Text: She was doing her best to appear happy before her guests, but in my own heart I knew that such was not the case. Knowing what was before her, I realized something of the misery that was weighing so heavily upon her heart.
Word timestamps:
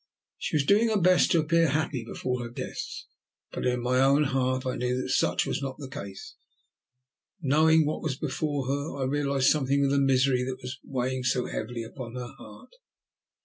She 0.39 0.55
was 0.55 0.65
doing 0.65 0.87
her 0.89 0.99
best 0.99 1.29
to 1.29 1.39
appear 1.39 1.67
happy 1.67 2.03
before 2.03 2.41
her 2.41 2.49
guests, 2.49 3.05
but 3.51 3.67
in 3.67 3.83
my 3.83 3.99
own 3.99 4.23
heart 4.23 4.65
I 4.65 4.75
knew 4.75 4.99
that 4.99 5.09
such 5.09 5.45
was 5.45 5.61
not 5.61 5.77
the 5.77 5.87
case. 5.87 6.37
Knowing 7.39 7.85
what 7.85 8.01
was 8.01 8.15
before 8.17 8.65
her, 8.67 8.97
I 8.99 9.03
realized 9.05 9.51
something 9.51 9.85
of 9.85 9.91
the 9.91 9.99
misery 9.99 10.43
that 10.43 10.57
was 10.63 10.79
weighing 10.83 11.21
so 11.23 11.45
heavily 11.45 11.83
upon 11.83 12.15
her 12.15 12.33
heart. 12.35 12.71